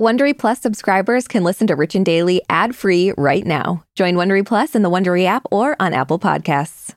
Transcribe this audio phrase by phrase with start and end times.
[0.00, 3.82] Wondery Plus subscribers can listen to Rich and Daily ad-free right now.
[3.96, 6.94] Join Wondery Plus in the Wondery app or on Apple Podcasts.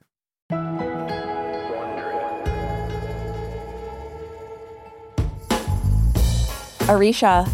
[6.82, 7.50] Aricia,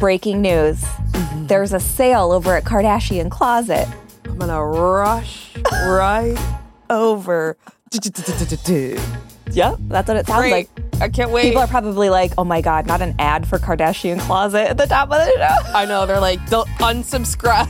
[0.00, 0.82] breaking news.
[0.82, 1.46] Mm-hmm.
[1.46, 3.88] There's a sale over at Kardashian Kloset.
[4.24, 5.54] I'm gonna rush
[5.86, 6.36] right
[6.90, 7.56] over.
[9.52, 10.52] Yep, that's what it sounds Great.
[10.52, 11.02] like.
[11.02, 11.44] I can't wait.
[11.44, 14.86] People are probably like, oh my God, not an ad for Kardashian Kloset at the
[14.86, 15.72] top of the show.
[15.72, 17.68] I know they're like, don't unsubscribe.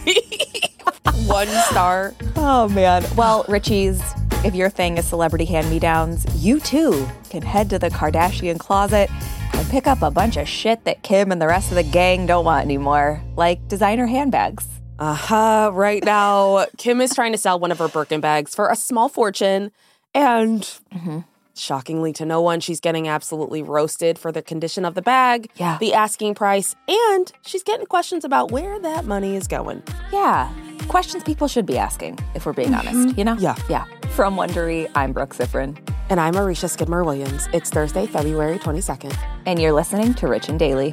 [1.27, 2.15] One star.
[2.37, 3.05] Oh man.
[3.17, 4.03] Well, Richie's,
[4.45, 8.59] if your thing is celebrity hand me downs, you too can head to the Kardashian
[8.59, 9.11] Kloset
[9.55, 12.27] and pick up a bunch of shit that Kim and the rest of the gang
[12.27, 14.67] don't want anymore, like designer handbags.
[14.99, 15.71] Uh huh.
[15.73, 19.09] Right now, Kim is trying to sell one of her Birkin bags for a small
[19.09, 19.73] fortune,
[20.15, 20.71] and
[21.57, 25.79] shockingly to no one, she's getting absolutely roasted for the condition of the bag, Yeah.
[25.79, 29.83] the asking price, and she's getting questions about where that money is going.
[30.13, 30.53] Yeah.
[30.89, 33.19] Questions people should be asking, if we're being honest, mm-hmm.
[33.19, 33.37] you know?
[33.39, 33.57] Yeah.
[33.69, 33.85] Yeah.
[34.11, 35.77] From Wondery, I'm Brooke Siffrinn,
[36.11, 37.49] And I'm Aricia Skidmore Williams.
[37.55, 39.17] It's Thursday, February 22nd.
[39.47, 40.93] and you're listening to Rich and Daily.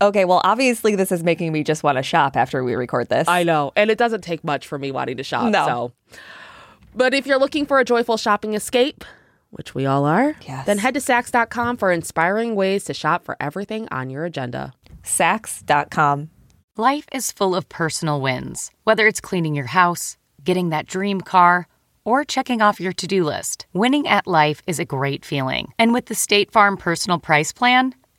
[0.00, 3.26] Okay, well, obviously, this is making me just want to shop after we record this.
[3.28, 5.50] I know, and it doesn't take much for me wanting to shop.
[5.50, 5.66] No.
[5.66, 6.18] So,
[6.94, 9.04] but if you're looking for a joyful shopping escape,
[9.50, 10.66] which we all are, Yes.
[10.66, 14.74] then head to Saks.com for inspiring ways to shop for everything on your agenda.
[15.02, 16.30] Saks.com.
[16.76, 21.68] Life is full of personal wins, whether it's cleaning your house, getting that dream car,
[22.04, 23.66] or checking off your to do list.
[23.72, 25.72] Winning at life is a great feeling.
[25.78, 27.94] And with the State Farm Personal Price Plan,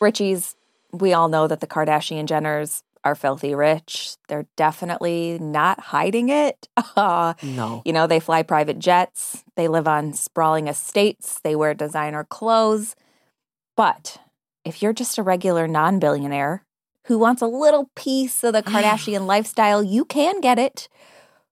[0.00, 0.56] Richie's,
[0.92, 4.16] we all know that the Kardashian Jenners are filthy rich.
[4.28, 6.68] They're definitely not hiding it.
[6.96, 7.82] Uh, No.
[7.84, 12.96] You know, they fly private jets, they live on sprawling estates, they wear designer clothes.
[13.76, 14.18] But
[14.64, 16.64] if you're just a regular non billionaire
[17.04, 20.88] who wants a little piece of the Kardashian lifestyle, you can get it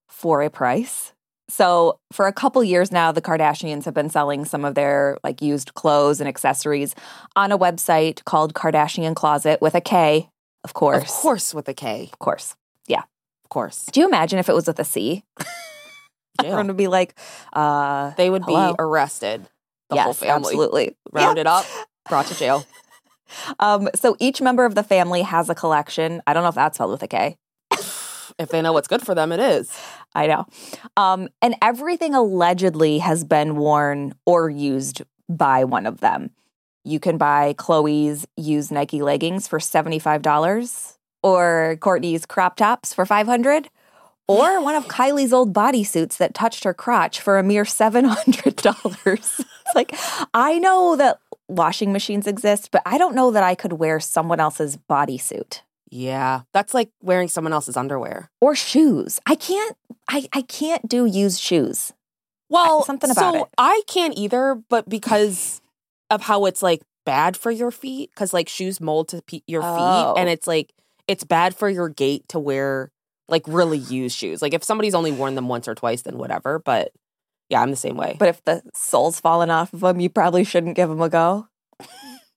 [0.09, 1.13] for a price.
[1.49, 5.41] So, for a couple years now, the Kardashians have been selling some of their like
[5.41, 6.95] used clothes and accessories
[7.37, 10.29] on a website called Kardashian Kloset with a K,
[10.65, 11.03] of course.
[11.03, 12.11] Of course, with a K.
[12.13, 12.57] Of course.
[12.89, 13.03] Yeah.
[13.45, 13.87] Of course.
[13.93, 15.23] Do you imagine if it was with a C?
[16.41, 17.15] Everyone would be like,
[17.53, 18.73] uh, They would hello.
[18.73, 19.49] be arrested.
[19.89, 20.49] The yes, whole family.
[20.49, 20.97] absolutely.
[21.13, 21.55] Rounded Yeah.
[21.59, 21.67] up,
[22.09, 22.65] brought to jail.
[23.59, 26.23] Um, so each member of the family has a collection.
[26.29, 27.37] I don't know if that's spelled with a K.
[28.39, 29.73] If they know what's good for them, it is.
[30.15, 30.47] I know.
[30.97, 36.31] Um, and everything allegedly has been worn or used by one of them.
[36.85, 43.69] You can buy Khloe's used Nike leggings for $75 or Kourtney's crop tops for 500
[44.29, 49.17] or one of Kylie's old bodysuits that touched her crotch for a mere $700.
[49.17, 49.97] it's like,
[50.35, 54.41] I know that washing machines exist, but I don't know that I could wear someone
[54.41, 55.61] else's bodysuit
[55.91, 56.43] Yeah.
[56.53, 58.31] That's like wearing someone else's underwear.
[58.41, 59.21] or shoes.
[59.27, 59.77] I can't
[60.09, 61.93] I I can't do used shoes.
[62.49, 63.49] Well, something about so it.
[63.59, 65.61] I can't either, but because
[66.11, 69.63] of how it's like bad for your feet, because like shoes mold to pe- your
[69.65, 69.75] Oh.
[70.15, 70.33] feet, and oh.
[70.33, 70.73] it's like
[71.09, 72.91] it's bad for your gait to wear
[73.29, 74.43] like really used shoes.
[74.43, 76.61] Like if somebody's only worn them once or twice, then whatever.
[76.61, 76.93] But
[77.49, 78.17] yeah, I'm the same way.
[78.19, 81.49] But if the sole's fallen off of them, you probably shouldn't give them a go.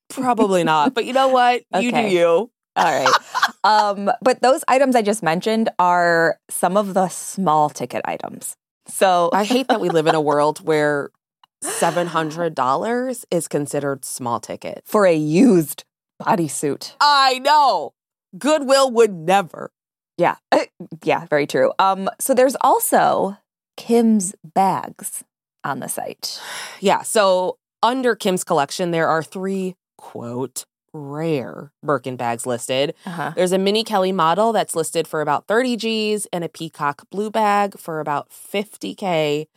[0.10, 0.94] probably not.
[0.94, 1.64] But you know what?
[1.80, 2.52] You do you.
[2.76, 3.14] All right.
[3.64, 8.56] um, but those items I just mentioned are some of the small ticket items.
[8.88, 11.12] So I hate that we live in a world where
[11.64, 14.84] $700 is considered small ticket.
[14.86, 15.84] For a used
[16.22, 16.94] bodysuit.
[17.00, 17.92] I know.
[18.38, 19.72] Goodwill would never.
[20.18, 20.36] Yeah.
[21.04, 21.72] yeah, very true.
[21.80, 23.38] Um, so there's also
[23.78, 25.24] Kim's bags
[25.64, 26.40] on the site.
[26.82, 27.02] Yeah.
[27.02, 30.64] So under Kim's collection, there are three, quote,
[30.94, 32.94] rare Birkin bags listed.
[33.06, 33.32] Uh-huh.
[33.36, 37.30] There's a Mini Kelly model that's listed for about 30 G's and a Peacock blue
[37.30, 39.48] bag for about 50K.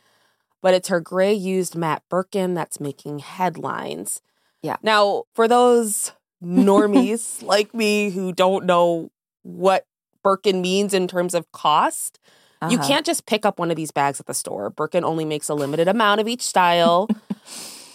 [0.61, 4.21] But it's her gray used matte Birkin that's making headlines.
[4.61, 4.77] Yeah.
[4.81, 6.13] Now, for those
[6.43, 9.11] normies like me who don't know
[9.43, 9.85] what
[10.23, 12.19] Birkin means in terms of cost,
[12.69, 12.87] you Uh-huh.
[12.87, 14.69] can't just pick up one of these bags at the store.
[14.69, 17.09] Birkin only makes a limited amount of each style.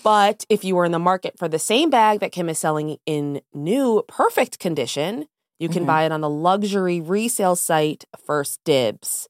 [0.03, 2.99] but if you were in the market for the same bag that Kim is selling
[3.07, 5.27] in new, perfect condition,
[5.59, 5.87] you can Mhm.
[5.87, 9.27] buy it on the luxury resale site 1stDibs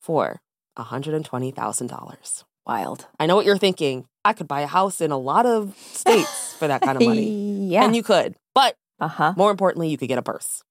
[0.00, 0.40] for
[0.78, 2.44] $120,000.
[2.66, 3.06] Wild.
[3.20, 4.06] I know what you're thinking.
[4.24, 7.68] I could buy a house in a lot of states for that kind of money.
[7.68, 7.84] yeah.
[7.84, 8.34] And you could.
[8.54, 9.34] But uh-huh.
[9.36, 10.62] more importantly, you could get a purse.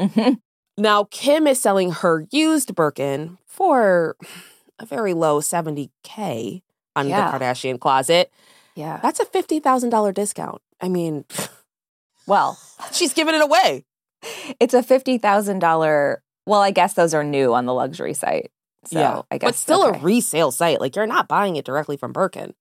[0.00, 0.40] Mhm.
[0.76, 4.16] Now, Kim is selling her used Birkin for
[4.80, 6.62] a very low 70K
[6.96, 7.30] on Yeah.
[7.30, 8.26] the Kardashian Kloset.
[8.74, 9.00] Yeah.
[9.02, 10.60] That's a $50,000 discount.
[10.80, 11.24] I mean,
[12.26, 12.58] Well,
[12.92, 13.84] she's giving it away.
[14.60, 16.16] it's a $50,000.
[16.46, 18.50] Well, I guess those are new on the luxury site.
[18.86, 19.48] So I guess.
[19.48, 19.98] But still okay.
[19.98, 20.80] a resale site.
[20.80, 22.54] Like, you're not buying it directly from Birkin.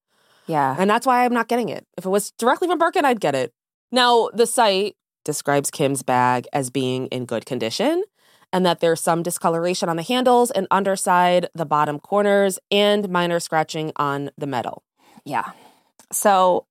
[0.48, 0.76] Yeah.
[0.78, 1.86] And that's why I'm not getting it.
[1.98, 3.54] If it was directly from Birkin, I'd get it.
[3.92, 4.96] Now, the site
[5.26, 8.04] describes Kim's bag as being in good condition
[8.52, 13.40] and that there's some discoloration on the handles and underside, the bottom corners, and minor
[13.40, 14.84] scratching on the metal.
[15.26, 15.52] Yeah.
[16.14, 16.66] So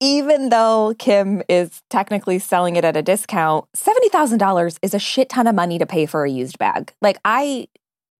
[0.00, 5.46] even though Kim is technically selling it at a discount, $70,000 is a shit ton
[5.46, 6.92] of money to pay for a used bag.
[7.00, 7.68] Like I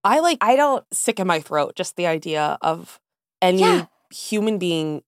[0.05, 2.99] I like I don't sick in my throat just the idea of
[3.41, 3.85] any Yeah.
[4.13, 5.01] human being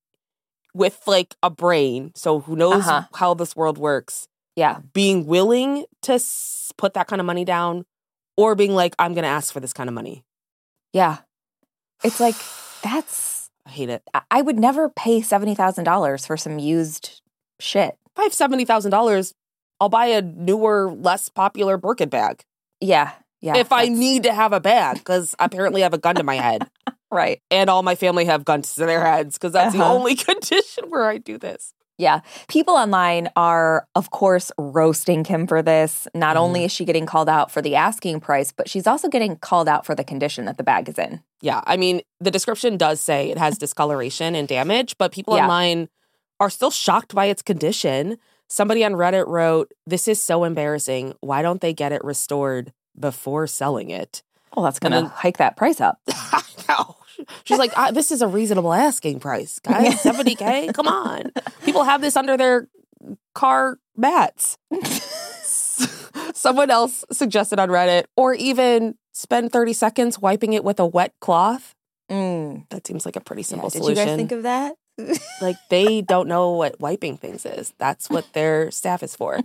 [0.74, 3.04] with like a brain, so who knows Uh-huh.
[3.14, 4.28] how this world works,
[4.58, 4.80] yeah.
[4.94, 7.86] being willing to s- put that kind of money down
[8.36, 10.26] or being like, I'm going to ask for this kind of money.
[10.92, 11.20] Yeah.
[12.04, 12.36] It's like
[12.84, 14.04] that's I hate it.
[14.32, 17.22] I- would never pay $70,000 for some used
[17.60, 17.98] shit.
[18.16, 19.34] If I have $70,000,
[19.80, 22.44] I'll buy a newer, less popular Birkin bag.
[22.80, 23.12] Yeah.
[23.42, 23.58] Yeah.
[23.58, 26.36] if I need to have a bag, because apparently I have a gun to my
[26.36, 26.68] head.
[27.12, 27.42] right.
[27.52, 29.94] And all my family have guns to their heads, because that's the Uh-huh.
[29.94, 31.74] only condition where I do this.
[31.98, 32.22] Yeah.
[32.48, 36.08] People online are, of course, roasting Kim for this.
[36.16, 36.40] Not Mhm.
[36.42, 39.68] only is she getting called out for the asking price, but she's also getting called
[39.70, 41.22] out for the condition that the bag is in.
[41.46, 45.44] Yeah, I mean, the description does say it has discoloration and damage, but people Yeah.
[45.44, 45.90] online
[46.40, 48.18] are still shocked by its condition.
[48.50, 51.14] Somebody on Reddit wrote, This is so embarrassing.
[51.22, 54.24] Why don't they get it restored before selling it?
[54.56, 56.00] Well, that's going to hike that price up.
[56.68, 56.96] Know.
[57.44, 59.94] She's like, "Ah, This is a reasonable asking price, guys.
[60.04, 60.74] 70K?
[60.74, 61.32] Come on.
[61.64, 62.68] People have this under their
[63.36, 64.58] car mats.
[66.34, 71.14] Someone else suggested on Reddit, or even spend 30 seconds wiping it with a wet
[71.22, 71.74] cloth.
[72.12, 72.68] Mm.
[72.70, 73.96] That seems like a pretty Yeah, simple Did solution.
[73.96, 74.76] Did you guys think of that?
[75.42, 77.74] like they don't know what wiping things is.
[77.78, 79.40] That's what their staff is for.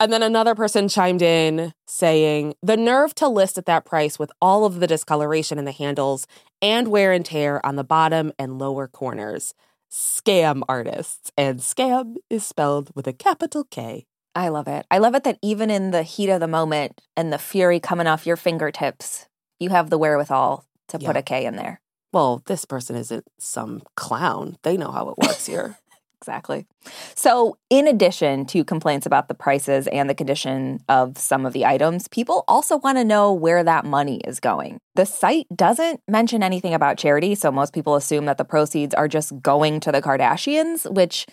[0.00, 4.30] And then another person chimed in saying, the nerve to list at that price with
[4.40, 6.26] all of the discoloration in the handles
[6.60, 9.54] and wear and tear on the bottom and lower corners.
[9.90, 11.32] Scam artists.
[11.36, 14.06] And scam is spelled with a capital K.
[14.34, 14.86] I love it.
[14.90, 18.06] I love it that even in the heat of the moment and the fury coming
[18.06, 19.26] off your fingertips,
[19.58, 21.80] you have the wherewithal to put a K in there.
[22.12, 24.56] Well, this person isn't some clown.
[24.62, 25.78] They know how it works here.
[26.20, 26.66] Exactly.
[27.14, 31.64] So, in addition to complaints about the prices and the condition of some of the
[31.64, 34.80] items, people also want to know where that money is going.
[34.96, 39.06] The site doesn't mention anything about charity, so most people assume that the proceeds are
[39.06, 41.24] just going to the Kardashians, which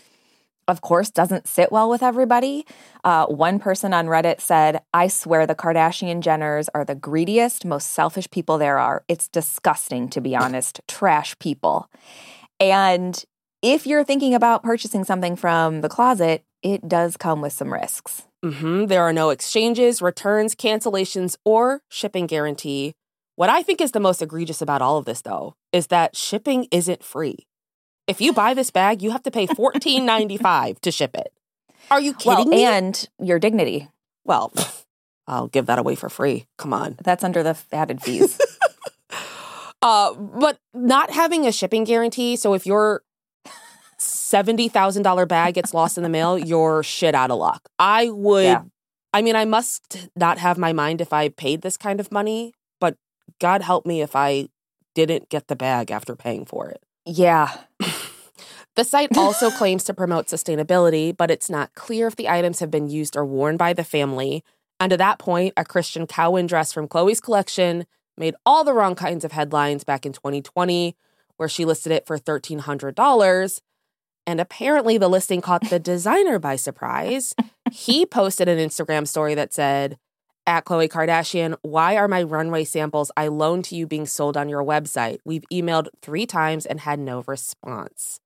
[0.68, 2.66] of course doesn't sit well with everybody.
[3.04, 7.92] Uh, one person on Reddit said, I swear the Kardashian Jenners are the greediest, most
[7.92, 9.04] selfish people there are.
[9.08, 10.82] It's disgusting, to be honest.
[10.88, 11.90] Trash people.
[12.60, 13.24] And
[13.62, 18.24] if you're thinking about purchasing something from the closet, it does come with some risks.
[18.44, 22.94] hmm There are no exchanges, returns, cancellations, or shipping guarantee.
[23.36, 26.68] What I think is the most egregious about all of this, though, is that shipping
[26.72, 27.48] isn't free.
[28.08, 31.34] If you buy this bag, you have to pay $14.95 to ship it.
[31.90, 32.64] Are you kidding Well, me?
[32.64, 33.90] and your dignity.
[34.26, 34.52] well,
[35.28, 36.46] I'll give that away for free.
[36.58, 36.98] Come on.
[37.04, 38.40] That's under the added fees.
[39.82, 42.36] Uh, but not having a shipping guarantee.
[42.38, 43.04] So if your
[44.00, 47.62] seventy thousand dollar bag gets lost in the mail, you're shit out of luck.
[47.78, 48.46] I would.
[48.46, 48.64] Yeah.
[49.14, 52.54] I mean, I must not have my mind if I paid this kind of money.
[52.80, 52.96] But
[53.40, 54.50] God help me if I
[54.96, 56.82] didn't get the bag after paying for it.
[57.06, 57.56] Yeah.
[58.76, 62.70] The site also claims to promote sustainability, but it's not clear if the items have
[62.70, 64.44] been used or worn by the family.
[64.82, 67.86] And to that point, a Christian Cowan dress from Khloe's collection
[68.18, 70.96] made all the wrong kinds of headlines back in 2020,
[71.38, 73.62] where she listed it for $1,300.
[74.28, 77.34] And apparently, the listing caught the designer by surprise.
[77.72, 79.98] he posted an Instagram story that said,
[80.48, 84.50] at Khloe Kardashian, why are my runway samples I loaned to you being sold on
[84.50, 85.20] your website?
[85.26, 88.20] We've emailed three times and had no response.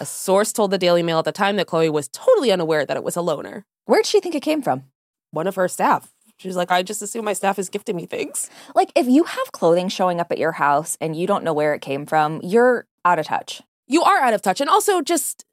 [0.00, 2.96] A source told the Daily Mail at the time that Khloe was totally unaware that
[2.96, 3.62] it was a loaner.
[3.86, 4.84] Where'd she think it came from?
[5.30, 6.12] One of her staff.
[6.38, 8.50] She was like, I just assume my staff is gifting me things.
[8.74, 11.74] Like, if you have clothing showing up at your house and you don't know where
[11.74, 13.62] it came from, you're out of touch.
[13.86, 14.60] You are out of touch.
[14.60, 15.44] And also just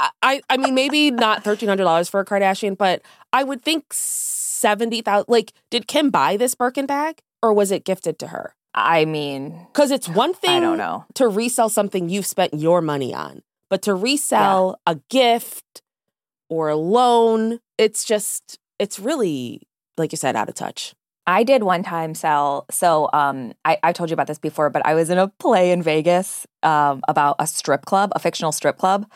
[0.00, 3.84] I I, mean maybe not thirteen hundred dollars for a Kardashian, but I would think
[3.92, 7.20] seventy thousand like, did Kim buy this Birkin bag?
[7.42, 8.54] Or was it gifted to her?
[8.74, 11.06] I mean, Because it's one thing I don't know.
[11.14, 15.80] to resell something you've spent your money on, but to resell a gift
[16.50, 19.62] or a loan, it's just, it's really,
[19.96, 20.94] like you said, out of touch.
[21.26, 22.66] I did one time sell.
[22.70, 25.72] So um, I, I told you about this before, but I was in a play
[25.72, 29.10] in Vegas um, about a strip club, a fictional strip club.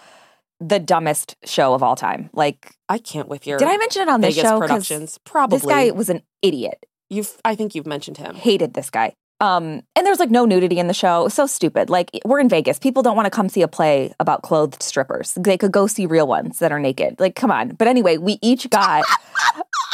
[0.60, 2.28] The dumbest show of all time.
[2.32, 4.58] Like, I can't with your did I mention it on this show?
[4.60, 5.18] productions.
[5.24, 5.58] Probably.
[5.58, 6.84] This guy was an idiot.
[7.08, 8.34] you've, I think you've mentioned him.
[8.34, 9.14] Hated this guy.
[9.42, 11.28] Um, and there's like no nudity in the show.
[11.28, 11.88] So stupid.
[11.88, 12.78] Like we're in Vegas.
[12.78, 15.32] People don't want to come see a play about clothed strippers.
[15.34, 17.18] They could go see real ones that are naked.
[17.18, 17.70] Like, come on.
[17.70, 19.04] But anyway, we each got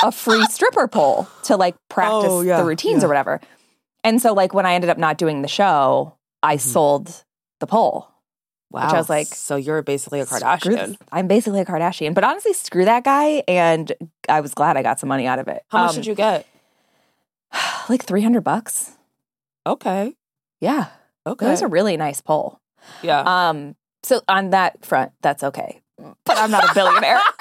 [0.03, 3.05] a free stripper pole to like practice Oh, yeah, the routines yeah.
[3.05, 3.41] or whatever.
[4.03, 6.69] And so like when I ended up not doing the show, I Mm-hmm.
[6.69, 7.25] sold
[7.61, 8.09] the pole.
[8.77, 8.89] Wow.
[8.91, 10.97] I was like, so you're basically a Kardashian.
[11.11, 12.15] I'm basically a Kardashian.
[12.15, 13.43] But honestly, screw that guy.
[13.49, 13.93] And
[14.29, 15.63] I was glad I got some money out of it.
[15.69, 16.47] How much Um, did you get?
[17.89, 18.93] Like 300 bucks.
[19.67, 20.15] Okay.
[20.61, 20.89] Yeah.
[21.27, 21.45] Okay.
[21.47, 22.61] That was a really nice pole.
[23.03, 23.21] yeah.
[23.49, 25.81] Um, so on that front, that's okay.
[26.25, 27.21] But I'm not a billionaire.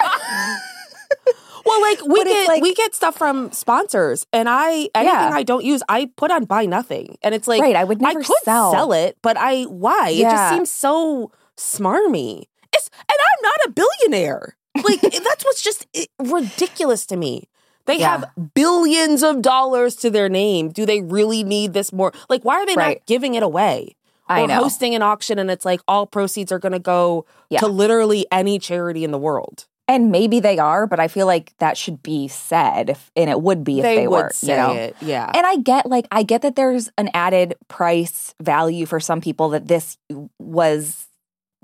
[1.66, 5.30] Well, like we get like- we get stuff from sponsors, and I anything Yeah.
[5.32, 7.76] I don't use, I put on buy nothing, and it's like right.
[7.76, 8.92] I would never I could sell.
[8.92, 10.10] it, but I why?
[10.10, 12.44] It just seems so smarmy.
[12.72, 14.56] It's and I'm not a billionaire.
[14.84, 15.86] Like that's what's just
[16.18, 17.48] ridiculous to me.
[17.86, 18.18] They Yeah.
[18.18, 20.70] have billions of dollars to their name.
[20.70, 22.12] Do they really need this more?
[22.28, 22.98] Like, why are they Right.
[22.98, 23.94] not giving it away?
[24.28, 24.54] I or know.
[24.56, 27.60] hosting an auction and it's like all proceeds are going to go Yeah.
[27.60, 29.66] to literally any charity in the world.
[29.88, 33.40] And maybe they are, but I feel like that should be said, if, and it
[33.40, 34.30] would be if they, would were.
[34.42, 34.72] you know?
[34.72, 34.96] it.
[35.00, 35.30] Yeah.
[35.32, 39.50] And I get like I get that there's an added price value for some people
[39.50, 39.96] that this
[40.40, 41.06] was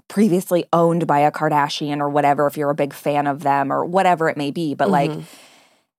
[0.08, 3.84] previously owned by a Kardashian or whatever if you're a big fan of them or
[3.84, 5.24] whatever it may be, but like Mhm.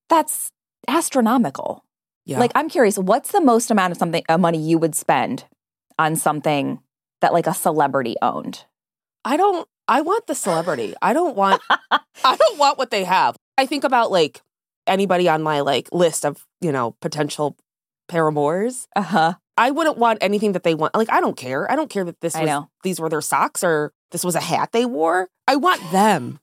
[0.07, 0.49] that's
[0.87, 1.83] astronomical.
[2.25, 2.39] Yeah.
[2.39, 5.43] Like I'm curious, what's the most amount of something of money you would spend
[5.99, 6.79] on something
[7.21, 8.63] that like a celebrity owned?
[9.25, 10.93] I don't I want the celebrity.
[11.01, 13.35] I don't want I don't want what they have.
[13.57, 14.41] I think about like
[14.87, 17.57] anybody on my like list of, you know, potential
[18.07, 18.87] paramours.
[18.95, 19.33] Uh-huh.
[19.57, 20.95] I wouldn't want anything that they want.
[20.95, 21.69] Like I don't care.
[21.71, 22.69] I don't care that this I was know.
[22.83, 25.27] these were their socks or this was a hat they wore.
[25.47, 26.39] I want them.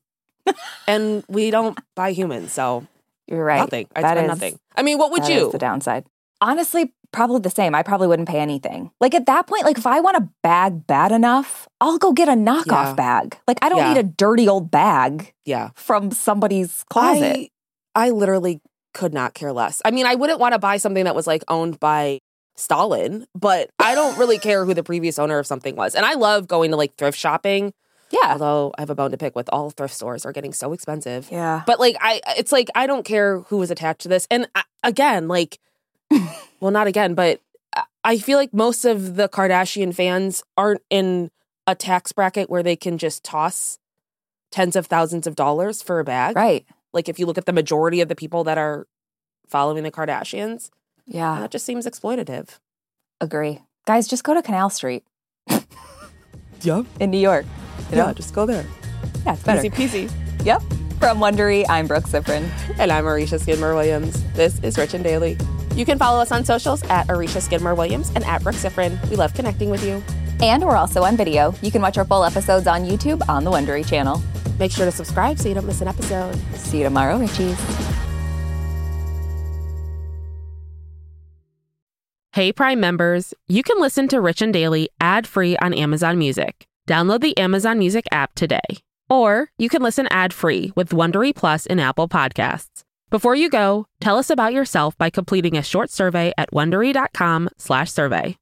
[0.86, 2.86] and we don't buy humans, so
[3.26, 3.58] You're right.
[3.58, 3.86] nothing.
[3.94, 4.58] I That is- nothing.
[4.76, 5.50] I mean, what would you?
[5.50, 6.06] the downside.
[6.40, 7.74] Honestly, probably the same.
[7.74, 8.90] I probably wouldn't pay anything.
[9.00, 12.28] Like at that point, like if I want a bag bad enough, I'll go get
[12.28, 12.94] a knockoff Yeah.
[12.94, 13.38] bag.
[13.48, 13.92] Like I don't Yeah.
[13.94, 15.70] need a dirty old bag yeah.
[15.74, 17.50] from somebody's closet.
[17.94, 18.60] I, I literally
[18.94, 19.82] could not care less.
[19.84, 22.20] I mean, I wouldn't want to buy something that was like owned by
[22.56, 25.94] Stalin, but I don't really care who the previous owner of something was.
[25.94, 27.72] And I love going to like thrift shopping,
[28.10, 28.32] yeah.
[28.32, 31.28] although I have a bone to pick with all thrift stores are getting so expensive.
[31.30, 31.62] Yeah.
[31.66, 34.26] But like I it's like I don't care who was attached to this.
[34.30, 35.58] And I, again, like
[36.60, 37.40] well not again, but
[37.74, 41.30] I- I feel like most of the Kardashian fans aren't in
[41.66, 43.78] a tax bracket where they can just toss
[44.50, 46.64] tens of thousands of dollars for a bag Right.
[46.92, 48.86] like if you look at the majority of the people that are
[49.46, 50.70] following the Kardashians,
[51.06, 51.38] Yeah.
[51.40, 52.58] that just seems exploitative.
[53.20, 53.60] Agree.
[53.86, 55.04] Guys, just go to Canal Street
[56.62, 56.82] Yeah.
[56.98, 57.44] in New York.
[57.90, 58.06] You know?
[58.06, 58.64] Yeah, just go there.
[59.26, 59.60] Yeah, it's better.
[59.60, 60.10] Easy peasy.
[60.44, 60.62] Yep.
[60.98, 62.48] From Wondery, I'm Brooke Siffrinn.
[62.78, 64.22] And I'm Aricia Skidmore Williams.
[64.34, 65.36] This is Rich and Daily.
[65.74, 69.08] You can follow us on socials at Aricia Skidmore Williams and at Brooke Siffrinn.
[69.08, 70.02] We love connecting with you.
[70.42, 71.54] And we're also on video.
[71.62, 74.22] You can watch our full episodes on YouTube on the Wondery channel.
[74.58, 76.34] Make sure to subscribe so you don't miss an episode.
[76.54, 77.56] See you tomorrow, Richies.
[82.32, 86.66] Hey Prime members, you can listen to Rich and Daily ad-free on Amazon Music.
[86.88, 88.60] Download the Amazon Music app today.
[89.08, 92.84] Or you can listen ad-free with Wondery Plus in Apple Podcasts.
[93.10, 98.36] Before you go, tell us about yourself by completing a short survey at wondery.com/survey.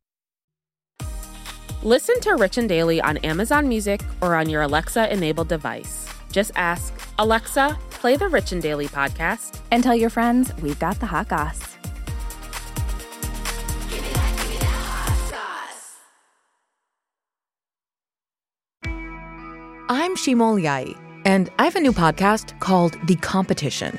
[1.83, 6.07] Listen to Rich and Daily on Amazon Music or on your Alexa enabled device.
[6.31, 9.61] Just ask, Alexa, play the Rich and Daily podcast.
[9.71, 11.77] And tell your friends we've got the hot goss.
[19.89, 20.95] I'm Shimol Yai,
[21.25, 23.99] and I have a new podcast called The Competition.